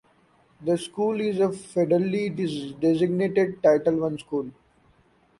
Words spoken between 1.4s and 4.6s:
federally designated Title One school.